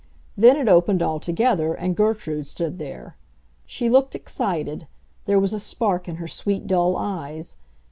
Then 0.35 0.57
it 0.57 0.67
opened 0.67 1.03
altogether 1.03 1.75
and 1.75 1.95
Gertrude 1.95 2.47
stood 2.47 2.79
there. 2.79 3.17
She 3.67 3.87
looked 3.87 4.15
excited; 4.15 4.87
there 5.25 5.39
was 5.39 5.53
a 5.53 5.59
spark 5.59 6.09
in 6.09 6.15
her 6.15 6.27
sweet, 6.27 6.65
dull 6.65 6.97
eyes. 6.97 7.55